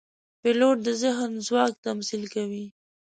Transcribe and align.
پیلوټ 0.41 0.77
د 0.83 0.87
ذهن 1.01 1.31
ځواک 1.47 1.73
تمثیل 1.87 2.23
کوي. 2.33 2.65